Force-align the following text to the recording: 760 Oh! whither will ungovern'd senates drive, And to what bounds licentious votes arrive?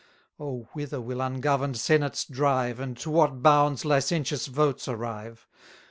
760 0.37 0.43
Oh! 0.43 0.67
whither 0.73 0.99
will 0.99 1.21
ungovern'd 1.21 1.77
senates 1.77 2.25
drive, 2.25 2.79
And 2.79 2.97
to 2.97 3.11
what 3.11 3.43
bounds 3.43 3.85
licentious 3.85 4.47
votes 4.47 4.87
arrive? 4.87 5.45